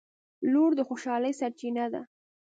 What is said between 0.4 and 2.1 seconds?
•لور د خوشحالۍ سرچینه ده.